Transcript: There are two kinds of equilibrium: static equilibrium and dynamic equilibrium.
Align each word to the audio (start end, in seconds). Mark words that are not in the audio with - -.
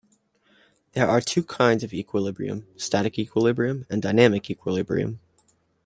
There 0.93 1.07
are 1.07 1.21
two 1.21 1.43
kinds 1.43 1.83
of 1.83 1.93
equilibrium: 1.93 2.65
static 2.75 3.19
equilibrium 3.19 3.85
and 3.87 4.01
dynamic 4.01 4.49
equilibrium. 4.49 5.19